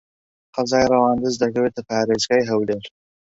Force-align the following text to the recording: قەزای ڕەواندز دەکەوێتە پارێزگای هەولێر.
قەزای 0.55 0.89
ڕەواندز 0.91 1.35
دەکەوێتە 1.43 1.81
پارێزگای 1.89 2.47
هەولێر. 2.51 2.85